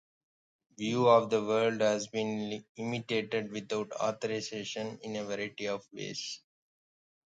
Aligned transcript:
"View 0.79 1.07
of 1.07 1.29
the 1.29 1.43
World" 1.45 1.79
has 1.81 2.07
been 2.07 2.65
imitated 2.75 3.51
without 3.51 3.91
authorization 3.91 4.97
in 5.03 5.15
a 5.15 5.23
variety 5.25 5.67
of 5.67 5.85
ways. 5.93 6.41